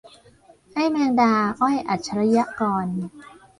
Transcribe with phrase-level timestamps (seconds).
[0.73, 1.31] ไอ้แมงดา-
[1.61, 2.87] อ้อย อัจฉริยกร